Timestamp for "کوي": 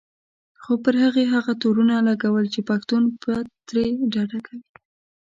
4.45-4.63